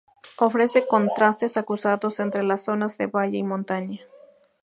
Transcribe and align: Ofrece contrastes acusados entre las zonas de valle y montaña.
Ofrece 0.39 0.87
contrastes 0.87 1.57
acusados 1.57 2.19
entre 2.19 2.41
las 2.41 2.63
zonas 2.63 2.97
de 2.97 3.05
valle 3.05 3.37
y 3.37 3.43
montaña. 3.43 3.99